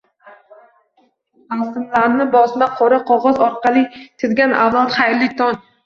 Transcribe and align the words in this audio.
Rasmlarni 1.59 2.27
bosma 2.39 2.71
qora 2.83 3.01
qog'oz 3.13 3.45
orqali 3.53 3.87
chizgan 4.03 4.61
avlod, 4.67 4.95
xayrli 5.01 5.35
tong! 5.43 5.67